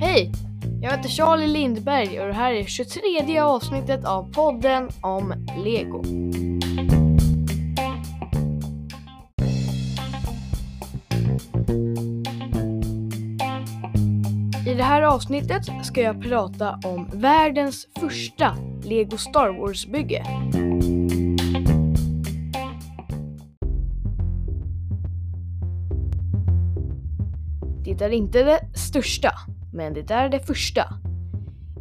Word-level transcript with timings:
Hej! 0.00 0.32
Jag 0.82 0.90
heter 0.90 1.08
Charlie 1.08 1.46
Lindberg 1.46 2.20
och 2.20 2.26
det 2.26 2.32
här 2.32 2.52
är 2.52 2.64
23 2.64 3.38
avsnittet 3.38 4.04
av 4.04 4.32
podden 4.32 4.88
om 5.00 5.34
Lego. 5.64 6.02
I 14.66 14.74
det 14.74 14.82
här 14.82 15.02
avsnittet 15.02 15.62
ska 15.82 16.00
jag 16.00 16.22
prata 16.22 16.78
om 16.84 17.10
världens 17.12 17.88
första 18.00 18.56
Lego 18.84 19.16
Star 19.16 19.48
Wars-bygge. 19.48 20.24
Det 27.98 28.04
är 28.04 28.10
inte 28.10 28.42
det 28.42 28.60
största, 28.74 29.30
men 29.72 29.94
det 29.94 30.10
är 30.10 30.28
det 30.28 30.40
första. 30.40 30.82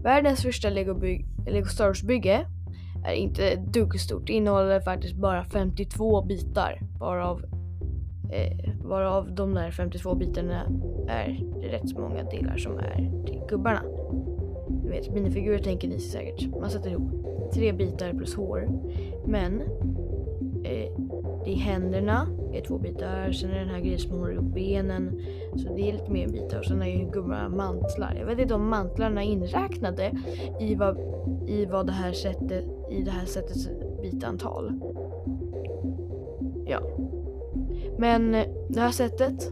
Världens 0.04 0.42
första 0.42 0.70
Lego, 0.70 1.02
Lego 1.46 1.66
Star 1.66 1.88
Wars-bygge 1.88 2.46
är 3.06 3.14
inte 3.14 3.50
ett 3.50 3.74
dugg 3.74 4.00
stort. 4.00 4.28
Det 4.28 4.34
innehåller 4.34 4.80
faktiskt 4.80 5.16
bara 5.16 5.46
52 5.46 6.22
bitar, 6.22 6.80
varav, 7.00 7.46
eh, 8.32 8.74
varav 8.84 9.36
de 9.36 9.54
där 9.54 9.72
52 9.72 10.16
bitarna 10.16 10.64
är 11.08 11.44
rätt 11.62 11.90
så 11.90 12.00
många 12.00 12.24
delar 12.24 12.58
som 12.58 12.78
är 12.78 13.26
till 13.26 13.42
gubbarna. 13.50 13.82
Ni 14.84 14.90
vet, 14.90 15.14
minifigurer 15.14 15.60
tänker 15.60 15.88
ni 15.88 16.00
säkert. 16.00 16.48
Man 16.60 16.70
sätter 16.70 16.90
ihop 16.90 17.12
tre 17.54 17.72
bitar 17.74 18.14
plus 18.14 18.36
hår. 18.36 18.70
Men 19.26 19.62
eh, 20.64 20.92
det 21.46 21.52
är 21.52 21.58
händerna, 21.58 22.28
är 22.54 22.62
två 22.62 22.78
bitar. 22.78 23.32
Sen 23.32 23.50
är 23.50 23.54
det 23.54 23.60
den 23.60 23.70
här 23.70 23.80
grejen 23.80 24.00
som 24.00 24.20
håller 24.20 24.34
ihop 24.34 24.54
benen. 24.54 25.22
Så 25.56 25.74
det 25.74 25.90
är 25.90 25.94
lite 25.94 26.12
mer 26.12 26.28
bitar. 26.28 26.60
Och 26.60 26.66
sen 26.66 26.82
är 26.82 26.86
ju 26.86 27.12
gubbarna 27.12 27.50
mantlar. 27.50 28.16
Jag 28.20 28.26
vet 28.26 28.40
inte 28.40 28.54
om 28.54 28.70
mantlarna 28.70 29.24
är 29.24 29.28
inräknade 29.28 30.12
i 30.60 30.76
vad, 30.76 30.98
i 31.48 31.66
vad 31.66 31.86
det 31.86 31.92
här 31.92 32.12
sättet, 32.12 32.66
i 32.92 33.02
det 33.02 33.12
här 33.12 33.26
sättets 33.26 33.70
bitantal. 34.02 34.80
Ja. 36.66 36.80
Men 37.98 38.36
eh, 38.36 38.46
det 38.70 38.80
här 38.80 38.92
sättet 38.92 39.52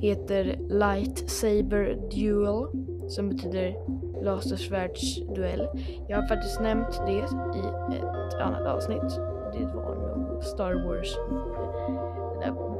heter 0.00 0.58
Lightsaber 0.68 1.98
Duel 2.10 2.84
som 3.08 3.28
betyder 3.28 3.76
lasersvärdsduell. 4.22 5.68
Jag 6.08 6.20
har 6.20 6.28
faktiskt 6.28 6.60
nämnt 6.60 7.02
det 7.06 7.12
i 7.12 7.18
ett 7.18 8.40
annat 8.40 8.66
avsnitt. 8.66 9.20
Det 9.52 9.66
var 9.74 9.94
nog 9.94 10.44
Star 10.44 10.86
Wars, 10.86 11.16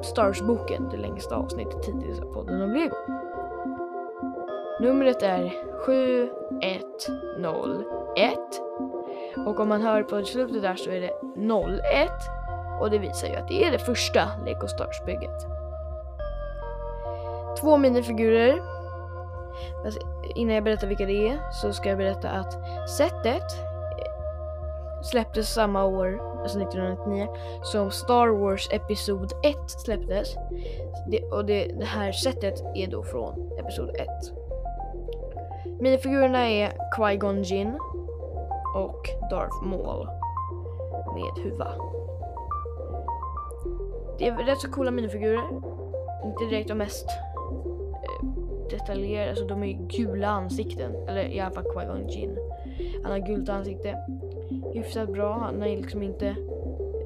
Stars-boken, 0.05 0.89
det 0.91 0.97
längsta 0.97 1.37
avsnittet 1.37 1.87
hittills 1.87 2.21
av 2.21 2.33
podden 2.33 2.63
om 2.63 2.73
Lego. 2.73 2.97
Numret 4.81 5.23
är 5.23 5.53
7101 5.87 8.39
och 9.47 9.61
om 9.61 9.69
man 9.69 9.83
hör 9.83 10.03
på 10.03 10.25
slutet 10.25 10.63
där 10.63 10.77
så 10.77 10.91
är 10.91 11.01
det 11.01 11.11
01 12.05 12.11
och 12.81 12.91
det 12.91 12.99
visar 12.99 13.29
ju 13.29 13.35
att 13.35 13.49
det 13.49 13.65
är 13.65 13.71
det 13.71 13.79
första 13.79 14.29
Lego 14.45 14.69
Stars-bygget. 14.69 15.47
Två 17.61 17.77
minifigurer. 17.77 18.63
Alltså, 19.85 20.01
innan 20.35 20.55
jag 20.55 20.65
berättar 20.65 20.87
vilka 20.87 21.07
det 21.07 21.29
är 21.29 21.53
så 21.53 21.73
ska 21.73 21.89
jag 21.89 21.99
berätta 21.99 22.31
att 22.31 22.53
sättet 22.91 23.74
släpptes 25.11 25.55
samma 25.55 25.85
år, 25.85 26.21
alltså 26.43 26.61
1999, 26.61 27.29
som 27.63 27.91
Star 27.91 28.29
Wars 28.29 28.69
Episod 28.73 29.33
1 29.43 29.57
släpptes. 29.67 30.37
Det, 31.11 31.23
och 31.23 31.45
det, 31.45 31.65
det 31.79 31.85
här 31.85 32.13
sättet 32.13 32.63
är 32.75 32.87
då 32.87 33.03
från 33.03 33.53
Episod 33.59 33.91
1. 33.91 34.09
Minifigurerna 35.81 36.49
är 36.49 36.73
Qui-Gon 36.97 37.43
Jinn 37.43 37.79
och 38.75 39.09
Darth 39.31 39.63
Maul 39.63 40.09
med 41.15 41.45
huva. 41.45 41.69
Det 44.19 44.29
är 44.29 44.37
rätt 44.37 44.61
så 44.61 44.71
coola 44.71 44.91
minifigurer. 44.91 45.43
Inte 46.25 46.45
direkt 46.45 46.69
de 46.69 46.75
mest 46.75 47.07
eh, 47.09 48.27
detaljerade, 48.71 49.31
alltså 49.31 49.47
de 49.47 49.63
är 49.63 49.73
gula 49.73 50.29
ansikten. 50.29 51.09
Eller 51.09 51.25
i 51.25 51.41
alla 51.41 51.55
fall 51.55 51.65
Qui-Gon 51.65 52.09
Jinn. 52.09 52.39
Han 53.03 53.13
har 53.13 53.19
gult 53.19 53.49
ansikte. 53.49 53.97
Hyfsat 54.75 55.13
bra. 55.13 55.33
Han 55.33 55.61
har 55.61 55.69
liksom 55.69 56.03
inte 56.03 56.37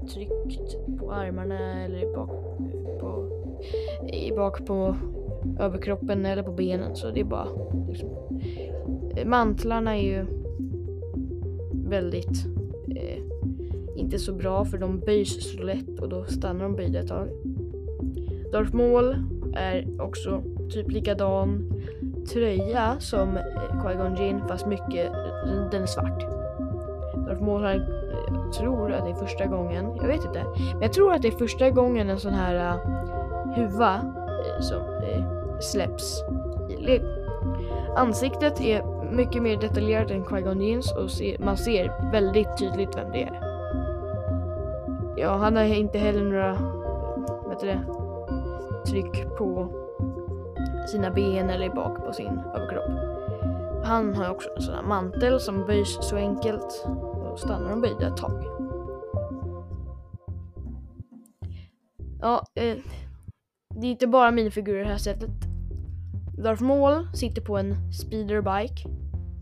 tryckt 0.08 0.98
på 0.98 1.12
armarna 1.12 1.84
eller 1.84 2.14
bak 2.14 2.30
på, 3.00 3.28
i 4.12 4.32
bak 4.32 4.66
på 4.66 4.96
överkroppen 5.60 6.26
eller 6.26 6.42
på 6.42 6.52
benen. 6.52 6.96
Så 6.96 7.10
det 7.10 7.20
är 7.20 7.24
bara 7.24 7.48
liksom. 7.88 8.08
Eh, 9.16 9.26
mantlarna 9.26 9.96
är 9.96 10.02
ju 10.02 10.26
väldigt 11.72 12.46
eh, 12.96 13.22
inte 13.96 14.18
så 14.18 14.32
bra 14.32 14.64
för 14.64 14.78
de 14.78 15.00
böjs 15.00 15.52
så 15.52 15.62
lätt 15.62 16.00
och 16.00 16.08
då 16.08 16.24
stannar 16.24 16.64
de 16.64 16.76
böjda 16.76 16.98
ett 16.98 17.08
tag. 17.08 17.28
Darth 18.52 18.74
Maul 18.74 19.16
är 19.54 20.02
också 20.02 20.42
typ 20.70 20.90
likadan 20.90 21.72
tröja 22.32 22.96
som 22.98 23.36
eh, 23.36 23.42
Qui-Gon 23.82 24.22
Jinn 24.22 24.40
fast 24.48 24.66
mycket, 24.66 25.12
den 25.70 25.82
är 25.82 25.86
svart. 25.86 26.37
Darth 27.28 27.42
Maul 27.42 27.62
har, 27.62 27.70
jag 27.70 28.52
tror 28.52 28.92
att 28.92 29.04
det 29.04 29.10
är 29.10 29.14
första 29.14 29.46
gången, 29.46 29.96
jag 29.96 30.08
vet 30.08 30.24
inte, 30.24 30.44
men 30.72 30.82
jag 30.82 30.92
tror 30.92 31.12
att 31.12 31.22
det 31.22 31.28
är 31.28 31.32
första 31.32 31.70
gången 31.70 32.10
en 32.10 32.20
sån 32.20 32.32
här 32.32 32.74
uh, 32.74 33.54
huva 33.54 33.94
uh, 33.94 34.60
som 34.60 34.80
uh, 34.80 35.58
släpps 35.60 36.22
i 36.68 36.76
Lego. 36.76 37.06
Ansiktet 37.96 38.60
är 38.60 38.82
mycket 39.12 39.42
mer 39.42 39.56
detaljerat 39.56 40.10
än 40.10 40.24
Qui-Gon 40.24 40.62
Jeans 40.62 40.92
och 40.92 41.10
ser, 41.10 41.38
man 41.38 41.56
ser 41.56 42.10
väldigt 42.12 42.58
tydligt 42.58 42.96
vem 42.96 43.12
det 43.12 43.22
är. 43.22 43.40
Ja, 45.16 45.36
han 45.36 45.56
har 45.56 45.64
inte 45.64 45.98
heller 45.98 46.24
några, 46.24 46.52
vet 47.48 47.60
du 47.60 47.66
det, 47.66 47.80
tryck 48.86 49.36
på 49.38 49.68
sina 50.88 51.10
ben 51.10 51.50
eller 51.50 51.70
bak 51.70 52.06
på 52.06 52.12
sin 52.12 52.40
överkropp. 52.54 52.90
Han 53.84 54.14
har 54.14 54.30
också 54.30 54.48
en 54.56 54.62
sån 54.62 54.74
här 54.74 54.82
mantel 54.82 55.40
som 55.40 55.66
böjs 55.66 55.98
så 56.00 56.16
enkelt 56.16 56.86
stannar 57.38 57.70
de 57.70 57.80
böjda 57.80 58.08
ett 58.08 58.16
tag. 58.16 58.44
Ja, 62.20 62.46
eh, 62.54 62.76
det 63.74 63.86
är 63.86 63.90
inte 63.90 64.06
bara 64.06 64.30
minifigurer 64.30 64.80
i 64.80 64.84
det 64.84 64.90
här 64.90 64.98
sättet. 64.98 65.30
Darth 66.38 66.62
Maul 66.62 67.08
sitter 67.14 67.42
på 67.42 67.58
en 67.58 67.92
speederbike, 67.92 68.88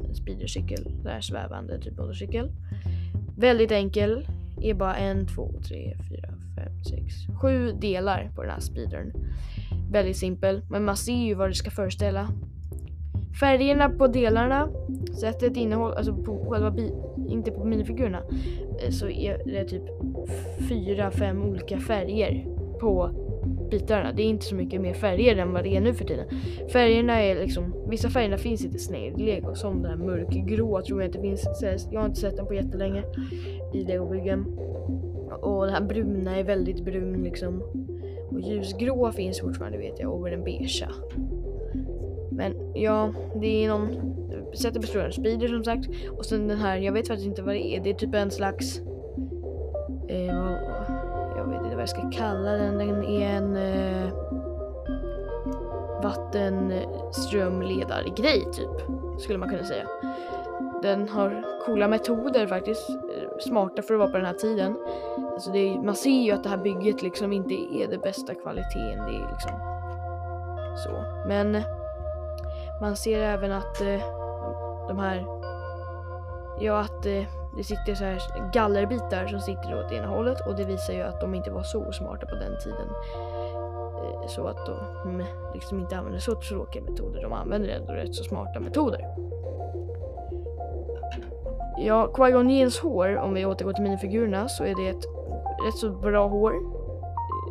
en 0.09 0.15
speedercykel, 0.15 1.03
där 1.05 1.21
svävande 1.21 1.81
typ 1.81 1.99
motorcykel. 1.99 2.51
Väldigt 3.39 3.73
enkel, 3.73 4.29
är 4.63 4.75
bara 4.75 4.97
en, 4.97 5.27
två, 5.27 5.53
tre, 5.69 5.97
fyra, 6.11 6.29
fem, 6.57 6.85
sex, 6.85 7.15
sju 7.41 7.73
delar 7.73 8.31
på 8.35 8.43
den 8.43 8.51
här 8.51 8.61
speedern. 8.61 9.13
Väldigt 9.91 10.17
simpel, 10.17 10.63
men 10.71 10.85
man 10.85 10.97
ser 10.97 11.25
ju 11.27 11.35
vad 11.35 11.51
det 11.51 11.55
ska 11.55 11.71
föreställa. 11.71 12.29
Färgerna 13.41 13.89
på 13.89 14.07
delarna, 14.07 14.69
sättet 15.21 15.57
innehåll, 15.57 15.93
alltså 15.93 16.15
på 16.15 16.47
själva 16.51 16.71
inte 17.29 17.51
på 17.51 17.65
minifigurerna, 17.65 18.23
eh, 18.83 18.91
så 18.91 19.09
är 19.09 19.43
det 19.45 19.65
typ 19.65 19.83
fyra, 20.69 21.11
fem 21.11 21.43
olika 21.43 21.79
färger 21.79 22.47
på 22.81 23.11
bitarna. 23.71 24.13
Det 24.13 24.23
är 24.23 24.27
inte 24.27 24.45
så 24.45 24.55
mycket 24.55 24.81
mer 24.81 24.95
färger 24.95 25.37
än 25.37 25.53
vad 25.53 25.65
det 25.65 25.77
är 25.77 25.81
nu 25.81 25.95
för 25.95 26.05
tiden. 26.05 26.27
Färgerna 26.73 27.23
är 27.23 27.35
liksom, 27.35 27.75
vissa 27.89 28.09
färgerna 28.09 28.39
finns 28.39 28.65
inte 28.65 28.77
i 28.77 28.81
Snail 28.81 29.17
Lego, 29.17 29.55
som 29.55 29.83
den 29.83 29.91
här 29.91 30.07
mörkgrå 30.07 30.83
tror 30.83 31.03
jag 31.03 31.09
inte 31.09 31.21
finns. 31.21 31.65
Jag 31.91 32.01
har 32.01 32.07
inte 32.07 32.21
sett 32.21 32.37
den 32.37 32.47
på 32.47 32.55
jättelänge 32.55 33.05
i 33.75 33.85
Lego-byggen. 33.85 34.47
Och 35.41 35.65
den 35.65 35.75
här 35.75 35.83
bruna 35.83 36.37
är 36.37 36.45
väldigt 36.45 36.85
brun 36.85 37.23
liksom. 37.23 37.63
Och 38.31 38.41
ljusgrå 38.41 39.13
finns 39.13 39.41
fortfarande 39.41 39.79
vet 39.79 40.01
jag, 40.01 40.13
och 40.13 40.31
den 40.31 40.45
beigea. 40.45 40.89
Men 42.31 42.73
ja, 42.75 43.15
det 43.41 43.65
är 43.65 43.69
någon, 43.69 44.17
sättet 44.55 44.81
består 44.81 45.01
av 45.01 45.11
speeder 45.11 45.49
som 45.49 45.65
sagt. 45.65 45.89
Och 46.19 46.27
sen 46.27 46.49
den 46.49 46.59
här, 46.59 46.77
jag 46.77 46.93
vet 46.93 47.09
faktiskt 47.09 47.29
inte 47.29 47.43
vad 47.43 47.55
det 47.55 47.67
är. 47.67 47.81
Det 47.81 47.91
är 47.91 47.95
typ 47.95 48.15
en 48.15 48.31
slags, 48.31 48.81
eh, 50.09 50.27
jag 51.37 51.49
vet 51.49 51.65
inte 51.65 51.77
vad 51.77 51.83
jag 51.83 51.89
ska 51.89 52.11
kalla 52.11 52.53
den. 52.53 52.79
Den 52.79 53.05
är 53.05 53.29
en 53.29 53.57
eh, 53.57 54.09
vattenströmledargrej 56.03 58.45
typ, 58.53 58.83
skulle 59.19 59.39
man 59.39 59.49
kunna 59.49 59.65
säga. 59.65 59.89
Den 60.83 61.09
har 61.09 61.45
coola 61.67 61.89
metoder 61.89 62.47
faktiskt, 62.47 62.91
eh, 62.91 62.97
smarta 63.41 63.83
för 63.83 63.95
att 63.95 64.01
vara 64.01 64.11
på 64.11 64.17
den 64.17 64.27
här 64.27 64.35
tiden. 64.35 64.77
Alltså 65.33 65.53
det 65.53 65.59
är, 65.59 65.83
man 65.83 65.95
ser 65.95 66.23
ju 66.23 66.33
att 66.33 66.43
det 66.43 66.49
här 66.49 66.57
bygget 66.57 67.03
liksom 67.03 67.33
inte 67.33 67.55
är 67.55 67.89
det 67.91 67.99
bästa 67.99 68.35
kvaliteten. 68.35 69.07
Det 69.07 69.17
är 69.17 69.29
liksom 69.31 69.51
så. 70.85 71.05
Men 71.29 71.63
man 72.81 72.97
ser 72.97 73.21
även 73.21 73.53
att 73.53 73.81
eh, 73.81 74.26
de 74.89 74.99
här 74.99 75.27
ja 76.61 76.81
att 76.81 77.07
eh, 77.07 77.25
det 77.57 77.65
sitter 77.65 77.95
så 77.95 78.05
här 78.05 78.51
gallerbitar 78.53 79.27
som 79.27 79.41
sitter 79.41 79.85
åt 79.85 79.93
ena 79.93 80.07
hållet 80.07 80.47
och 80.47 80.57
det 80.57 80.65
visar 80.65 80.93
ju 80.93 81.03
att 81.03 81.21
de 81.21 81.35
inte 81.35 81.51
var 81.51 81.63
så 81.63 81.93
smarta 81.93 82.27
på 82.27 82.35
den 82.35 82.59
tiden. 82.59 82.89
Eh, 84.05 84.27
så 84.27 84.47
att 84.47 84.67
de 84.67 85.11
mm, 85.11 85.27
liksom 85.55 85.81
inte 85.81 85.97
använde 85.97 86.21
så 86.21 86.35
tråkiga 86.35 86.83
metoder. 86.83 87.23
De 87.23 87.33
använder 87.33 87.69
ändå 87.69 87.93
rätt 87.93 88.15
så 88.15 88.25
smarta 88.25 88.61
metoder. 88.61 89.01
Ja, 91.79 92.11
Qui-Gon 92.15 92.83
hår, 92.83 93.17
om 93.17 93.35
vi 93.35 93.47
återgår 93.47 93.73
till 93.73 93.83
minifigurerna, 93.83 94.49
så 94.49 94.65
är 94.65 94.75
det 94.75 94.89
ett 94.89 95.05
rätt 95.67 95.77
så 95.77 95.91
bra 95.91 96.29
hår. 96.29 96.55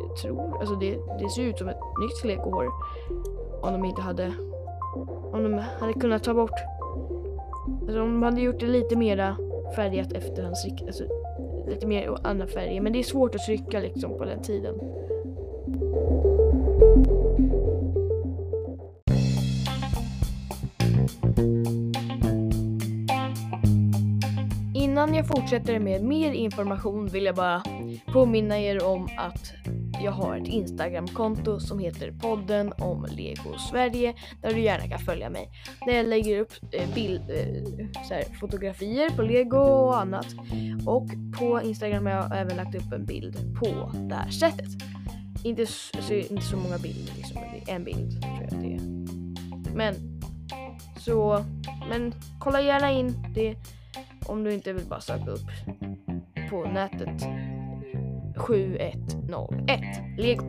Jag 0.08 0.16
tror, 0.16 0.60
alltså 0.60 0.74
det, 0.74 0.98
det 1.18 1.28
ser 1.28 1.42
ut 1.42 1.58
som 1.58 1.68
ett 1.68 1.80
nytt 2.00 2.24
legohår. 2.24 2.70
Om 3.62 3.72
de 3.72 3.84
inte 3.84 4.02
hade, 4.02 4.32
om 5.32 5.42
de 5.42 5.62
hade 5.80 5.92
kunnat 5.92 6.24
ta 6.24 6.34
bort, 6.34 6.60
alltså 7.86 7.98
de 7.98 8.22
hade 8.22 8.40
gjort 8.40 8.60
det 8.60 8.66
lite 8.66 8.96
mera 8.96 9.36
färgat 9.76 10.12
efter 10.12 10.42
hans, 10.42 10.66
alltså 10.86 11.04
lite 11.68 11.86
mer 11.86 12.16
andra 12.22 12.46
färger. 12.46 12.80
Men 12.80 12.92
det 12.92 12.98
är 12.98 13.02
svårt 13.02 13.34
att 13.34 13.46
trycka 13.46 13.80
liksom 13.80 14.18
på 14.18 14.24
den 14.24 14.42
tiden. 14.42 14.74
Innan 24.74 25.14
jag 25.14 25.28
fortsätter 25.28 25.78
med 25.78 26.04
mer 26.04 26.32
information 26.32 27.06
vill 27.06 27.24
jag 27.24 27.34
bara 27.34 27.62
påminna 28.12 28.60
er 28.60 28.84
om 28.84 29.08
att 29.18 29.65
jag 30.00 30.12
har 30.12 30.36
ett 30.36 30.48
Instagramkonto 30.48 31.60
som 31.60 31.78
heter 31.78 32.12
podden 32.12 32.72
om 32.78 33.06
Lego 33.10 33.58
Sverige 33.70 34.14
där 34.42 34.54
du 34.54 34.60
gärna 34.60 34.88
kan 34.88 34.98
följa 34.98 35.30
mig. 35.30 35.50
Där 35.86 35.92
jag 35.92 36.06
lägger 36.06 36.40
upp 36.40 36.52
eh, 36.72 36.94
bild, 36.94 37.30
eh, 37.30 37.86
här, 38.10 38.38
fotografier 38.40 39.10
på 39.10 39.22
Lego 39.22 39.58
och 39.58 40.00
annat. 40.00 40.26
Och 40.86 41.06
på 41.38 41.60
Instagram 41.62 42.06
har 42.06 42.12
jag 42.12 42.38
även 42.38 42.56
lagt 42.56 42.74
upp 42.74 42.92
en 42.92 43.04
bild 43.04 43.56
på 43.60 43.92
det 43.94 44.14
här 44.14 44.30
sättet. 44.30 44.68
Inte 45.44 45.66
så, 45.66 46.14
inte 46.14 46.42
så 46.42 46.56
många 46.56 46.78
bilder 46.78 47.12
liksom, 47.16 47.40
men 47.40 47.76
en 47.76 47.84
bild 47.84 48.22
tror 48.22 48.34
jag 48.34 48.44
att 48.44 48.62
det 48.62 48.74
är. 48.74 49.76
Men 49.76 49.94
så, 50.98 51.44
men 51.88 52.14
kolla 52.40 52.60
gärna 52.60 52.92
in 52.92 53.14
det 53.34 53.56
om 54.26 54.44
du 54.44 54.52
inte 54.52 54.72
vill 54.72 54.86
bara 54.86 55.00
söka 55.00 55.30
upp 55.30 55.50
på 56.50 56.64
nätet 56.64 57.22
7101 58.36 59.80
Lego. 60.18 60.44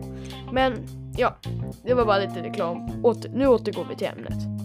Men 0.51 0.73
ja, 1.17 1.37
det 1.83 1.93
var 1.93 2.05
bara 2.05 2.19
lite 2.19 2.43
reklam. 2.43 3.03
Åter, 3.03 3.29
nu 3.29 3.47
återgår 3.47 3.85
vi 3.89 3.95
till 3.95 4.07
ämnet. 4.07 4.57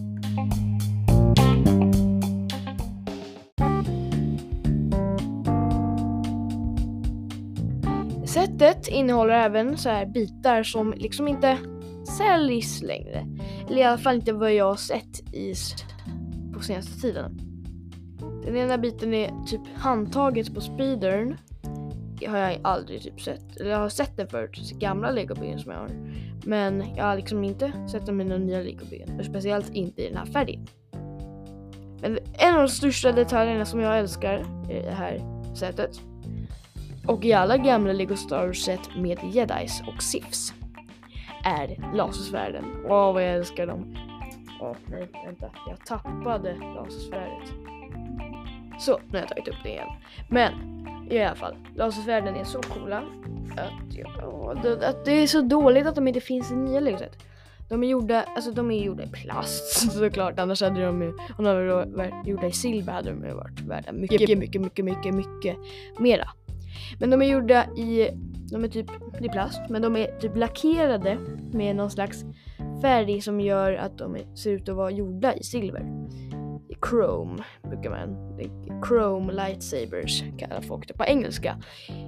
Sättet 8.29 8.89
innehåller 8.89 9.35
även 9.35 9.77
så 9.77 9.89
här 9.89 10.07
bitar 10.07 10.63
som 10.63 10.95
liksom 10.97 11.29
inte 11.29 11.59
säljs 12.19 12.83
längre. 12.83 13.27
Eller 13.69 13.79
i 13.79 13.85
alla 13.85 13.99
fall 13.99 14.15
inte 14.15 14.33
vad 14.33 14.55
jag 14.55 14.65
har 14.65 14.77
sett 14.77 15.35
i 15.35 15.55
på 16.55 16.61
senaste 16.61 17.01
tiden. 17.01 17.41
Den 18.45 18.57
ena 18.57 18.79
biten 18.79 19.15
är 19.15 19.45
typ 19.47 19.61
handtaget 19.75 20.55
på 20.55 20.61
speedern 20.61 21.37
har 22.27 22.39
jag 22.39 22.59
aldrig 22.63 23.03
typ 23.03 23.21
sett. 23.21 23.57
Eller 23.61 23.71
jag 23.71 23.79
har 23.79 23.89
sett 23.89 24.17
den 24.17 24.29
förut, 24.29 24.73
gamla 24.79 25.11
legobyggen 25.11 25.59
som 25.59 25.73
jag 25.73 25.79
har. 25.79 25.91
Men 26.45 26.85
jag 26.97 27.05
har 27.05 27.17
liksom 27.17 27.45
inte 27.45 27.73
sett 27.93 28.07
dem 28.07 28.21
i 28.21 28.25
några 28.25 28.39
nya 28.39 28.61
legobyggen. 28.61 29.25
Speciellt 29.25 29.71
inte 29.71 30.03
i 30.03 30.09
den 30.09 30.17
här 30.17 30.27
färgen. 30.27 30.67
Men 32.01 32.19
en 32.39 32.55
av 32.55 32.61
de 32.61 32.69
största 32.69 33.13
detaljerna 33.13 33.65
som 33.65 33.81
jag 33.81 33.99
älskar 33.99 34.39
i 34.71 34.83
det 34.83 34.91
här 34.91 35.21
sätet 35.55 36.01
och 37.07 37.25
i 37.25 37.33
alla 37.33 37.57
gamla 37.57 37.93
Lego 37.93 38.17
Star 38.17 38.47
Wars-set 38.47 38.97
med 38.97 39.19
jedis 39.33 39.83
och 39.87 40.03
sifs 40.03 40.55
är 41.45 41.95
lasersvärden. 41.95 42.65
Åh 42.85 43.13
vad 43.13 43.23
jag 43.23 43.35
älskar 43.35 43.67
dem. 43.67 43.97
Åh 44.61 44.77
nej, 44.87 45.09
vänta. 45.27 45.51
Jag 45.69 45.87
tappade 45.87 46.57
lasersvärdet. 46.75 47.49
Så, 48.79 49.01
nu 49.11 49.13
har 49.13 49.19
jag 49.19 49.29
tagit 49.29 49.49
upp 49.49 49.63
det 49.63 49.69
igen. 49.69 49.89
Men 50.29 50.53
i 51.17 51.25
alla 51.25 51.37
fall, 51.37 51.55
lasersvärden 51.77 52.37
är 52.37 52.45
så 52.45 52.61
coola 52.61 52.99
att, 53.57 53.97
ja, 53.97 54.55
att 54.89 55.05
det 55.05 55.13
är 55.13 55.27
så 55.27 55.41
dåligt 55.41 55.87
att 55.87 55.95
de 55.95 56.09
inte 56.09 56.21
finns 56.21 56.51
i 56.51 56.57
nya 56.57 56.81
Legoset. 56.81 57.19
De 57.69 57.83
är 57.83 57.89
gjorda, 57.89 58.23
alltså 58.23 58.51
de 58.51 58.71
är 58.71 58.85
gjorda 58.85 59.03
i 59.03 59.09
plast 59.09 59.93
såklart, 59.93 60.39
annars 60.39 60.63
hade 60.63 60.85
de 60.85 61.03
ju, 61.03 61.13
om 61.39 61.45
de 61.45 61.67
varit 61.97 62.27
gjorda 62.27 62.47
i 62.47 62.53
silver 62.53 62.93
hade 62.93 63.11
de 63.11 63.25
ju 63.25 63.35
varit 63.35 63.61
värda 63.61 63.93
mycket, 63.93 64.21
mycket, 64.21 64.39
mycket, 64.39 64.61
mycket, 64.61 64.85
mycket, 64.85 65.15
mycket 65.15 65.57
mera. 65.99 66.29
Men 67.01 67.11
de 67.11 67.23
är 67.23 67.27
gjorda 67.27 67.67
i, 67.77 68.09
de 68.51 68.65
är 68.65 68.69
typ 68.69 68.87
i 69.21 69.29
plast, 69.29 69.61
men 69.71 69.83
de 69.83 69.97
är 69.97 70.07
typ 70.19 70.37
lackerade 70.37 71.19
med 71.53 71.77
någon 71.77 71.91
slags 71.91 72.25
färg 72.83 73.21
som 73.21 73.41
gör 73.41 73.73
att 73.75 73.99
de 73.99 74.17
ser 74.35 74.51
ut 74.51 74.69
att 74.69 74.77
vara 74.77 74.91
gjorda 74.91 75.35
i 75.35 75.43
silver. 75.43 76.07
Chrome 76.91 77.45
brukar 77.63 77.91
man, 77.91 78.39
Chrome 78.89 79.33
lightsabers 79.33 80.25
kallar 80.39 80.61
folk 80.61 80.89
det 80.89 80.95
på 80.95 81.05
engelska. 81.05 81.57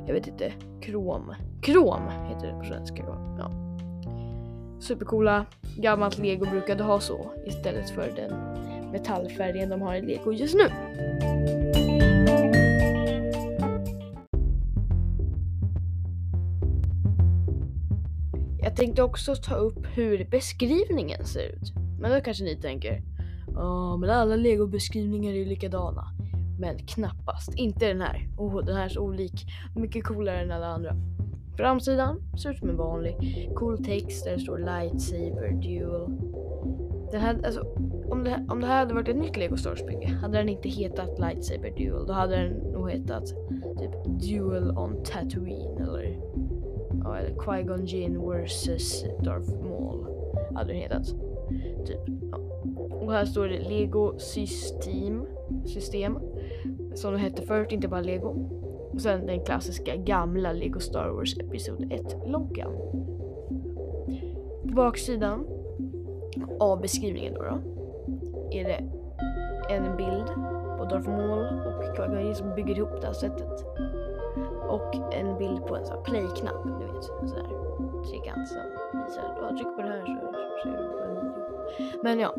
Jag 0.07 0.15
vet 0.15 0.27
inte, 0.27 0.53
krom, 0.83 1.35
krom 1.63 2.03
heter 2.29 2.47
det 2.47 2.59
på 2.59 2.65
svenska. 2.65 3.03
Ja. 3.39 3.51
Supercoola, 4.81 5.47
gammalt 5.77 6.19
lego 6.19 6.47
brukade 6.51 6.83
ha 6.83 7.01
så 7.01 7.31
istället 7.47 7.91
för 7.91 8.13
den 8.17 8.33
metallfärgen 8.93 9.69
de 9.69 9.83
har 9.83 9.95
i 9.95 10.03
lego 10.03 10.33
just 10.33 10.55
nu. 10.55 10.69
Jag 18.63 18.77
tänkte 18.77 19.03
också 19.03 19.35
ta 19.35 19.55
upp 19.55 19.87
hur 19.95 20.25
beskrivningen 20.31 21.25
ser 21.25 21.49
ut. 21.49 21.73
Men 22.01 22.11
då 22.11 22.21
kanske 22.21 22.45
ni 22.45 22.57
tänker, 22.57 23.03
ja 23.55 23.97
men 23.97 24.11
alla 24.11 24.37
legobeskrivningar 24.37 25.33
är 25.33 25.37
ju 25.37 25.45
likadana. 25.45 26.05
Men 26.59 26.79
knappast. 26.79 27.55
Inte 27.55 27.89
den 27.89 28.01
här. 28.01 28.29
Oh, 28.39 28.65
den 28.65 28.77
här 28.77 28.85
är 28.85 28.89
så 28.89 29.01
olik. 29.01 29.47
Mycket 29.77 30.05
coolare 30.05 30.41
än 30.41 30.51
alla 30.51 30.67
andra. 30.67 30.97
Framsidan 31.57 32.23
ser 32.43 32.51
ut 32.51 32.59
som 32.59 32.69
en 32.69 32.77
vanlig. 32.77 33.17
Cool 33.55 33.85
text 33.85 34.25
där 34.25 34.33
det 34.33 34.39
står 34.39 34.59
lightsaber 34.59 35.51
duel. 35.63 36.07
Den 37.11 37.21
här, 37.21 37.37
alltså, 37.47 37.61
om, 38.11 38.25
det, 38.25 38.47
om 38.49 38.61
det 38.61 38.67
här 38.67 38.79
hade 38.79 38.95
varit 38.95 39.09
ett 39.09 39.17
nytt 39.17 39.37
Lego 39.37 39.57
Stars 39.57 39.87
bygge 39.87 40.07
hade 40.07 40.39
den 40.39 40.49
inte 40.49 40.69
hetat 40.69 41.19
lightsaber 41.19 41.71
duel. 41.77 42.07
Då 42.07 42.13
hade 42.13 42.37
den 42.37 42.53
nog 42.53 42.91
hetat 42.91 43.27
typ 43.79 44.21
duel 44.21 44.71
on 44.71 45.03
Tatooine 45.05 45.83
eller 45.83 46.21
ja, 47.05 47.17
eller 47.17 47.35
Qui-Gon 47.37 47.85
Jinn 47.87 48.21
vs 48.21 49.05
Darth 49.25 49.51
Maul 49.63 50.07
hade 50.55 50.73
den 50.73 50.83
hetat. 50.83 51.07
Typ. 51.87 52.24
Och 53.05 53.13
här 53.13 53.25
står 53.25 53.49
det 53.49 53.59
Lego 53.59 54.19
System, 54.19 55.27
system 55.65 56.19
som 56.95 57.13
de 57.13 57.19
hette 57.19 57.43
förut, 57.43 57.73
inte 57.73 57.89
bara 57.89 58.01
Lego. 58.01 58.29
Och 58.93 59.01
sen 59.01 59.27
den 59.27 59.45
klassiska 59.45 59.97
gamla 59.97 60.53
Lego 60.53 60.81
Star 60.81 61.09
Wars 61.09 61.39
Episod 61.39 61.81
1-loggan. 61.81 62.73
På 64.63 64.69
baksidan 64.75 65.47
av 66.61 66.81
beskrivningen 66.81 67.35
då, 67.35 67.43
då 67.43 67.59
är 68.51 68.65
det 68.65 68.85
en 69.71 69.97
bild 69.97 70.27
på 70.79 70.85
Darth 70.91 71.09
Maul 71.09 71.67
och 71.67 71.85
Qui-Gon 71.85 72.35
som 72.35 72.55
bygger 72.55 72.77
ihop 72.77 73.01
det 73.01 73.07
här 73.07 73.15
sättet. 73.15 73.65
Och 74.69 75.15
en 75.15 75.39
bild 75.39 75.67
på 75.67 75.77
en 75.77 75.85
sån 75.85 75.97
här 75.97 76.05
play-knapp, 76.05 76.65
du 76.65 76.87
vet. 76.87 77.11
En 77.23 77.29
sån 77.29 77.39
här 77.39 77.65
trekant 78.03 78.49
som 78.49 78.61
visar, 79.01 79.23
ja, 79.23 79.49
ah, 79.51 79.57
tryck 79.57 79.77
på 79.77 79.83
det 79.83 79.89
här 79.89 80.01
så 80.01 80.13
ser 80.63 80.77
du 80.77 81.03
en 81.03 81.15
video. 81.15 81.54
Men 82.03 82.21
ja, 82.21 82.35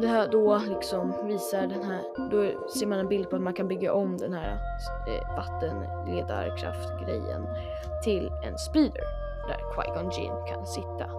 det 0.00 0.08
här 0.08 0.28
då 0.28 0.60
liksom 0.68 1.14
visar 1.26 1.60
den 1.60 1.82
här, 1.82 2.00
då 2.30 2.68
ser 2.68 2.86
man 2.86 2.98
en 2.98 3.08
bild 3.08 3.30
på 3.30 3.36
att 3.36 3.42
man 3.42 3.54
kan 3.54 3.68
bygga 3.68 3.92
om 3.92 4.16
den 4.16 4.32
här 4.32 4.58
eh, 5.08 5.36
vattenledarkraftgrejen 5.36 7.46
till 8.04 8.32
en 8.44 8.58
speeder 8.58 9.04
där 9.48 9.58
Qui-Gon 9.74 10.10
Jinn 10.10 10.44
kan 10.48 10.66
sitta. 10.66 11.12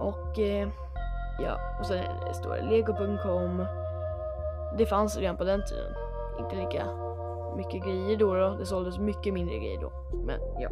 Och 0.00 0.38
eh, 0.38 0.68
ja, 1.38 1.58
och 1.80 1.86
sen 1.86 2.34
står 2.34 2.56
det 2.56 2.62
lego.com. 2.62 3.64
Det 4.78 4.86
fanns 4.86 5.18
redan 5.18 5.36
på 5.36 5.44
den 5.44 5.64
tiden. 5.66 5.94
Inte 6.38 6.56
lika 6.56 6.86
mycket 7.56 7.84
grejer 7.84 8.16
då, 8.16 8.34
då. 8.34 8.56
Det 8.58 8.66
såldes 8.66 8.98
mycket 8.98 9.34
mindre 9.34 9.58
grejer 9.58 9.80
då. 9.80 9.92
Men 10.24 10.40
ja. 10.58 10.68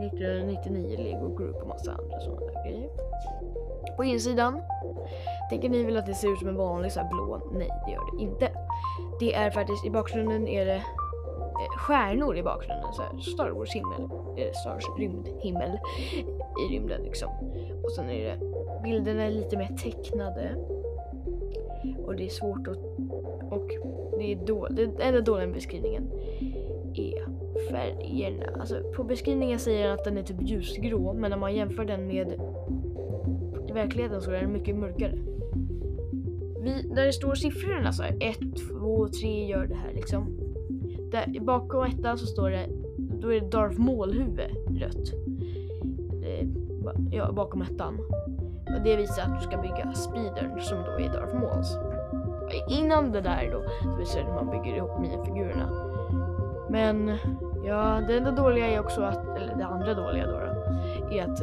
1999 0.00 0.96
Lego 0.98 1.36
Group 1.36 1.62
och 1.62 1.68
massa 1.68 1.92
andra 1.92 2.20
sådana 2.20 2.46
där 2.46 2.64
grejer. 2.64 2.90
På 3.96 4.04
insidan 4.04 4.60
tänker 5.50 5.68
ni 5.68 5.82
väl 5.82 5.96
att 5.96 6.06
det 6.06 6.14
ser 6.14 6.32
ut 6.32 6.38
som 6.38 6.48
en 6.48 6.56
vanlig 6.56 6.92
så 6.92 7.00
blå? 7.10 7.40
Nej, 7.52 7.70
det 7.86 7.92
gör 7.92 8.16
det 8.16 8.22
inte. 8.22 8.50
Det 9.20 9.34
är 9.34 9.50
faktiskt 9.50 9.86
i 9.86 9.90
bakgrunden 9.90 10.48
är 10.48 10.66
det 10.66 10.76
eh, 10.76 11.78
stjärnor 11.78 12.36
i 12.36 12.42
bakgrunden. 12.42 12.92
Så 12.92 13.02
här, 13.02 13.18
Star 13.18 13.50
Wars 13.50 13.74
himmel, 13.74 14.02
eh, 14.36 14.52
Star 14.52 14.72
Wars 14.72 14.98
rymdhimmel 14.98 15.78
i 16.64 16.74
rymden 16.74 17.02
liksom. 17.02 17.28
Och 17.84 17.92
sen 17.92 18.10
är 18.10 18.24
det 18.24 18.40
bilderna 18.82 19.22
är 19.22 19.30
lite 19.30 19.56
mer 19.56 19.76
tecknade. 19.76 20.54
Och 22.06 22.16
det 22.16 22.24
är 22.24 22.28
svårt 22.28 22.68
att 22.68 22.78
och 23.50 23.68
det 24.18 24.32
är 24.32 24.46
då, 24.46 24.68
det 24.70 24.82
enda 25.00 25.20
dåliga 25.20 25.46
med 25.46 25.54
beskrivningen 25.54 26.10
är 26.94 27.26
färgerna. 27.70 28.44
Alltså 28.60 28.82
på 28.96 29.04
beskrivningen 29.04 29.58
säger 29.58 29.88
den 29.88 29.98
att 29.98 30.04
den 30.04 30.18
är 30.18 30.22
typ 30.22 30.36
ljusgrå 30.40 31.12
men 31.12 31.30
när 31.30 31.38
man 31.38 31.54
jämför 31.54 31.84
den 31.84 32.06
med 32.06 32.40
verkligheten 33.76 34.22
så 34.22 34.30
är 34.30 34.40
den 34.40 34.52
mycket 34.52 34.76
mörkare. 34.76 35.18
Vi, 36.62 36.82
där 36.94 37.06
det 37.06 37.12
står 37.12 37.34
siffrorna 37.34 37.92
så 37.92 38.02
här 38.02 38.16
1, 38.20 38.38
2, 38.68 39.08
3 39.08 39.46
gör 39.46 39.66
det 39.66 39.74
här 39.74 39.92
liksom. 39.94 40.26
Där, 41.10 41.40
bakom 41.40 41.84
ettan 41.84 42.18
så 42.18 42.26
står 42.26 42.50
det, 42.50 42.66
då 42.98 43.32
är 43.32 43.40
det 43.40 43.50
Darth 43.50 43.80
Maul-huvud 43.80 44.50
rött. 44.80 45.12
Eh, 46.24 46.48
ja, 47.10 47.32
bakom 47.32 47.62
ettan. 47.62 47.98
Och 48.76 48.82
det 48.84 48.96
visar 48.96 49.22
att 49.22 49.40
du 49.40 49.46
ska 49.46 49.56
bygga 49.56 49.92
speedern 49.92 50.60
som 50.60 50.78
då 50.78 50.90
är 50.90 51.12
Darth 51.12 51.34
Mauls. 51.34 51.78
Innan 52.70 53.12
det 53.12 53.20
där 53.20 53.50
då 53.52 53.64
så 53.82 53.98
visar 53.98 54.20
det 54.20 54.26
hur 54.26 54.34
man 54.34 54.50
bygger 54.50 54.76
ihop 54.76 55.00
minifigurerna. 55.00 55.70
Men 56.70 57.18
ja, 57.64 58.02
det 58.08 58.16
enda 58.16 58.30
dåliga 58.30 58.66
är 58.66 58.80
också 58.80 59.02
att, 59.02 59.36
eller 59.36 59.56
det 59.56 59.64
andra 59.64 59.94
dåliga 59.94 60.26
då, 60.26 60.32
då 60.32 61.16
är 61.16 61.22
att 61.22 61.42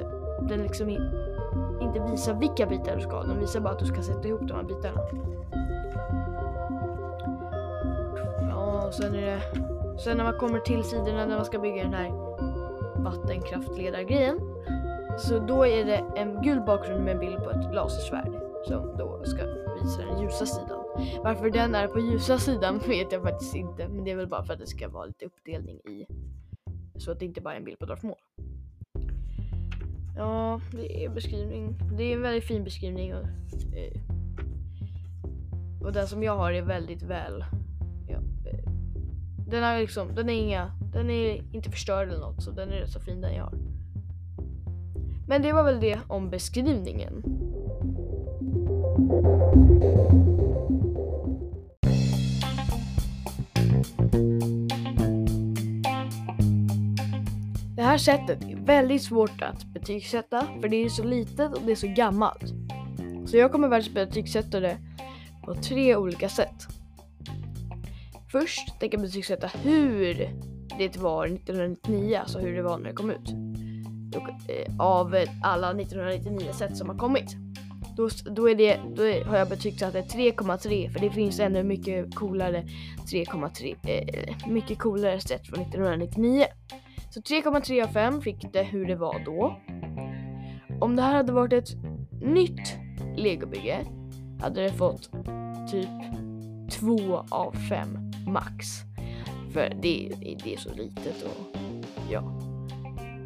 den 0.50 0.64
liksom 0.64 0.90
inte 1.96 2.12
visar 2.12 2.34
vilka 2.34 2.66
bitar 2.66 2.96
du 2.96 3.02
ska 3.02 3.12
ha. 3.12 3.24
Den 3.24 3.40
visar 3.40 3.60
bara 3.60 3.74
att 3.74 3.80
du 3.80 3.86
ska 3.86 4.02
sätta 4.02 4.28
ihop 4.28 4.48
de 4.48 4.54
här 4.54 4.64
bitarna. 4.64 5.02
Ja, 8.50 8.88
och 8.88 8.94
sen 8.94 9.16
är 9.16 9.22
det... 9.22 9.42
Sen 10.04 10.18
när 10.18 10.24
man 10.24 10.38
kommer 10.38 10.60
till 10.60 10.84
sidorna 10.84 11.26
när 11.26 11.36
man 11.36 11.46
ska 11.46 11.60
bygga 11.60 11.84
den 11.84 11.94
här 11.94 12.12
vattenkraftledargrejen. 13.04 14.40
Så 15.18 15.40
då 15.40 15.66
är 15.66 15.86
det 15.86 16.06
en 16.16 16.42
gul 16.42 16.62
bakgrund 16.62 17.04
med 17.04 17.14
en 17.14 17.20
bild 17.20 17.44
på 17.44 17.50
ett 17.50 17.74
lasersvärd 17.74 18.32
som 18.68 18.98
då 18.98 19.24
ska 19.24 19.46
visa 19.82 20.02
den 20.02 20.22
ljusa 20.22 20.46
sidan. 20.46 20.80
Varför 21.24 21.50
den 21.50 21.76
är 21.76 21.88
på 21.88 22.00
ljusa 22.00 22.38
sidan 22.38 22.80
vet 22.88 23.12
jag 23.12 23.22
faktiskt 23.22 23.56
inte, 23.56 23.88
men 23.88 24.04
det 24.04 24.12
är 24.12 24.16
väl 24.16 24.28
bara 24.28 24.44
för 24.44 24.54
att 24.54 24.60
det 24.60 24.68
ska 24.68 24.90
vara 24.90 25.06
lite 25.06 25.26
uppdelning 25.26 25.76
i 25.78 26.06
så 27.00 27.12
att 27.12 27.20
det 27.20 27.26
inte 27.26 27.42
bara 27.42 27.54
är 27.54 27.58
en 27.58 27.64
bild 27.64 27.80
på 27.80 27.86
Darth 27.86 28.06
Maul. 28.06 28.16
Ja, 30.16 30.62
det 30.72 31.06
är 31.06 31.10
beskrivning. 31.10 31.76
Det 31.98 32.04
är 32.04 32.16
en 32.16 32.22
väldigt 32.22 32.44
fin 32.44 32.64
beskrivning. 32.64 33.16
Och, 33.16 33.26
eh, 33.76 34.02
och 35.82 35.94
den 35.94 36.08
som 36.08 36.24
jag 36.24 36.38
har 36.38 36.52
är 36.52 36.62
väldigt 36.62 37.04
väl. 37.04 37.46
Ja, 38.08 38.18
eh, 38.50 38.70
den 39.48 39.64
är 39.64 39.80
liksom, 39.80 40.16
den 40.16 40.30
är 40.30 40.34
inga, 40.34 40.72
den 40.94 41.10
är 41.10 41.44
inte 41.56 41.72
förstörd 41.72 42.08
eller 42.08 42.20
något 42.20 42.44
så 42.44 42.52
den 42.52 42.70
är 42.70 42.76
rätt 42.76 42.90
så 42.90 43.00
fin 43.00 43.22
den 43.22 43.36
jag 43.36 43.44
har. 43.44 43.54
Men 45.28 45.42
det 45.42 45.54
var 45.54 45.64
väl 45.64 45.80
det 45.80 46.00
om 46.08 46.30
beskrivningen. 46.30 47.24
Här 57.94 57.98
sättet 57.98 58.44
är 58.44 58.56
väldigt 58.56 59.04
svårt 59.04 59.42
att 59.42 59.66
betygsätta 59.66 60.48
för 60.62 60.70
det 60.70 60.84
är 60.84 60.90
så 60.90 61.04
litet 61.04 61.54
och 61.54 61.62
det 61.66 61.72
är 61.72 61.76
så 61.76 61.88
gammalt. 61.88 62.54
Så 63.26 63.38
jag 63.38 63.52
kommer 63.52 63.68
väl 63.68 63.84
betygsätta 63.94 64.60
det 64.60 64.78
på 65.46 65.56
tre 65.56 65.96
olika 65.96 66.30
sätt. 66.30 66.68
Först 68.32 68.80
tänker 68.80 68.98
jag 68.98 69.06
betygsätta 69.06 69.48
hur 69.48 70.30
det 70.78 70.98
var 70.98 71.26
1999, 71.26 72.18
alltså 72.20 72.40
hur 72.40 72.56
det 72.56 72.64
var 72.64 72.78
när 72.78 72.90
det 72.90 72.96
kom 72.96 73.12
ut. 73.12 73.30
Eh, 74.50 74.80
av 74.80 75.26
alla 75.44 75.70
1999 75.70 76.54
sätt 76.54 76.78
som 76.78 76.90
har 76.90 76.98
kommit. 76.98 77.36
Då, 77.98 78.10
då, 78.26 78.50
är 78.50 78.56
det, 78.56 78.80
då 78.96 79.04
är, 79.04 79.26
har 79.26 79.38
jag 79.38 79.50
betygsatt 79.50 79.94
det 79.94 80.02
3,3 80.02 80.90
för 80.90 81.00
det 81.00 81.10
finns 81.10 81.40
ännu 81.40 81.64
mycket 81.64 82.16
coolare 82.16 82.64
3,3 83.12 83.76
eh, 83.84 84.48
mycket 84.48 84.80
coolare 84.80 85.20
sätt 85.20 85.48
från 85.48 85.62
1999. 85.62 86.46
Så 87.14 87.20
3,3 87.20 87.84
av 87.84 87.88
5 87.88 88.22
fick 88.22 88.54
det 88.54 88.64
hur 88.64 88.86
det 88.86 88.96
var 88.96 89.22
då. 89.26 89.56
Om 90.82 90.96
det 90.96 91.02
här 91.02 91.14
hade 91.14 91.32
varit 91.32 91.54
ett 91.54 91.70
nytt 92.22 92.76
legobygge 93.18 93.86
hade 94.42 94.62
det 94.62 94.70
fått 94.70 95.12
typ 95.72 95.90
2 96.72 97.26
av 97.30 97.52
5 97.70 97.88
max. 98.28 98.68
För 99.52 99.70
det, 99.82 100.12
det 100.44 100.54
är 100.54 100.58
så 100.58 100.74
litet 100.74 101.24
och 101.24 101.58
ja. 102.12 102.40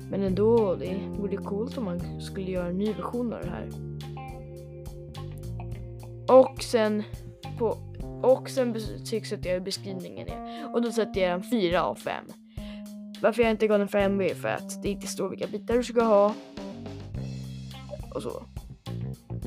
Men 0.10 0.24
ändå, 0.24 0.76
det 0.76 1.00
vore 1.20 1.38
coolt 1.38 1.78
om 1.78 1.86
man 1.86 2.22
skulle 2.22 2.52
göra 2.52 2.68
en 2.68 2.78
ny 2.78 2.94
version 2.94 3.34
av 3.34 3.42
det 3.42 3.50
här. 3.50 3.70
Och 6.28 6.64
sen 6.64 7.04
på 7.60 7.78
och 8.24 8.50
sen 8.50 8.74
betygsätter 8.74 9.54
jag 9.54 9.64
beskrivningen 9.64 10.28
är. 10.28 10.74
Och 10.76 10.82
då 10.82 10.92
sätter 10.92 11.22
jag 11.22 11.32
en 11.32 11.44
4 11.44 11.84
av 11.84 11.96
5. 11.96 12.26
Varför 13.22 13.42
jag 13.42 13.52
inte 13.52 13.68
gav 13.68 13.80
den 13.80 13.88
5 13.88 14.22
är 14.22 14.34
för 14.34 14.48
att 14.48 14.84
det 14.84 14.90
inte 14.90 15.08
står 15.08 15.30
vilka 15.30 15.48
bitar 15.48 15.74
du 15.74 15.84
ska 15.84 16.04
ha. 16.04 16.34
Och 18.16 18.24
så. 18.24 18.44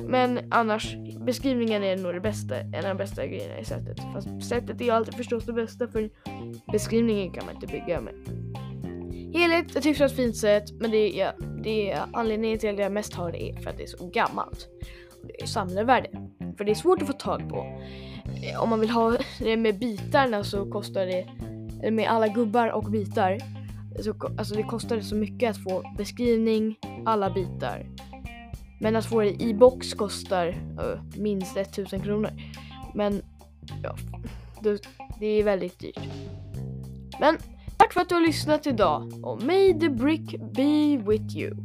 Men 0.07 0.39
annars, 0.51 0.95
beskrivningen 1.19 1.83
är 1.83 1.97
nog 1.97 2.13
det 2.13 2.19
bästa, 2.19 2.59
en 2.59 2.75
av 2.75 2.83
de 2.83 2.97
bästa 2.97 3.25
grejerna 3.25 3.59
i 3.59 3.65
sättet. 3.65 3.97
Fast 4.13 4.49
sättet 4.49 4.81
är 4.81 4.91
alltid 4.91 5.13
förstås 5.13 5.45
det 5.45 5.53
bästa 5.53 5.87
för 5.87 6.09
beskrivningen 6.71 7.31
kan 7.31 7.45
man 7.45 7.55
inte 7.55 7.67
bygga 7.67 8.01
med. 8.01 8.13
Helhet, 9.33 9.75
ett 9.75 9.85
hyfsat 9.85 10.11
fint 10.11 10.37
sätt, 10.37 10.71
men 10.79 10.91
det 10.91 11.21
är, 11.21 11.33
det 11.63 11.91
är 11.91 12.03
anledningen 12.13 12.59
till 12.59 12.69
att 12.69 12.79
jag 12.79 12.91
mest 12.91 13.13
har 13.13 13.31
det 13.31 13.49
är 13.49 13.61
för 13.61 13.69
att 13.69 13.77
det 13.77 13.83
är 13.83 13.87
så 13.87 14.07
gammalt. 14.07 14.67
Och 15.21 15.27
det 15.27 15.41
är 15.41 15.45
samlarvärde. 15.45 16.09
För 16.57 16.63
det 16.63 16.71
är 16.71 16.75
svårt 16.75 17.01
att 17.01 17.07
få 17.07 17.13
tag 17.13 17.49
på. 17.49 17.57
Eh, 18.43 18.63
om 18.63 18.69
man 18.69 18.79
vill 18.79 18.89
ha 18.89 19.17
det 19.39 19.57
med 19.57 19.79
bitarna 19.79 20.43
så 20.43 20.71
kostar 20.71 21.05
det, 21.05 21.91
med 21.91 22.09
alla 22.09 22.27
gubbar 22.27 22.67
och 22.71 22.83
bitar, 22.83 23.37
Alltså, 23.95 24.13
så, 24.13 24.27
alltså 24.37 24.55
det 24.55 24.63
kostar 24.63 24.99
så 24.99 25.15
mycket 25.15 25.49
att 25.49 25.63
få 25.63 25.83
beskrivning, 25.97 26.75
alla 27.05 27.29
bitar. 27.29 27.85
Men 28.79 28.95
att 28.95 29.05
få 29.05 29.21
det 29.21 29.41
i 29.41 29.53
box 29.53 29.93
kostar 29.93 30.47
uh, 30.47 31.21
minst 31.21 31.57
1000 31.57 32.01
kronor. 32.01 32.31
Men 32.93 33.21
ja, 33.83 33.95
det, 34.61 34.81
det 35.19 35.25
är 35.25 35.43
väldigt 35.43 35.79
dyrt. 35.79 35.99
Men 37.19 37.37
tack 37.77 37.93
för 37.93 38.01
att 38.01 38.09
du 38.09 38.15
har 38.15 38.21
lyssnat 38.21 38.67
idag 38.67 39.25
och 39.25 39.43
may 39.43 39.79
the 39.79 39.89
brick 39.89 40.35
be 40.55 40.97
with 40.97 41.37
you. 41.37 41.55